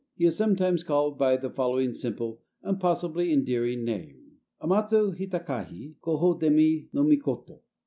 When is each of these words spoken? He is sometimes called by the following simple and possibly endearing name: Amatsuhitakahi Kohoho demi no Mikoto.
He 0.15 0.25
is 0.25 0.35
sometimes 0.35 0.81
called 0.83 1.19
by 1.19 1.37
the 1.37 1.51
following 1.51 1.93
simple 1.93 2.41
and 2.63 2.79
possibly 2.79 3.31
endearing 3.31 3.83
name: 3.85 4.31
Amatsuhitakahi 4.59 5.97
Kohoho 6.01 6.39
demi 6.39 6.87
no 6.91 7.03
Mikoto. 7.03 7.59